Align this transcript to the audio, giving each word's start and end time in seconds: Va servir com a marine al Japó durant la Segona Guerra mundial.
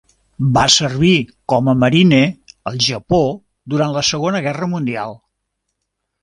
Va 0.53 0.61
servir 0.75 1.11
com 1.53 1.69
a 1.73 1.75
marine 1.81 2.21
al 2.71 2.79
Japó 2.87 3.21
durant 3.75 3.95
la 3.99 4.05
Segona 4.09 4.43
Guerra 4.49 4.71
mundial. 4.73 5.15